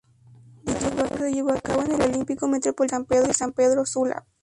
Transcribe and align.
Dicho 0.63 0.89
juego 0.89 1.15
se 1.19 1.31
llevó 1.31 1.51
a 1.51 1.61
cabo 1.61 1.83
en 1.83 1.91
el 1.91 2.01
Olímpico 2.01 2.47
Metropolitano 2.47 3.05
de 3.07 3.35
San 3.35 3.53
Pedro 3.53 3.85
Sula. 3.85 4.25